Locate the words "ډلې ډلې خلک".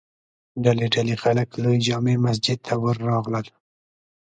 0.63-1.47